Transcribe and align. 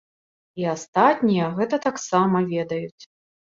І 0.63 0.65
астатнія 0.75 1.51
гэта 1.59 1.81
таксама 1.87 2.37
ведаюць. 2.57 3.03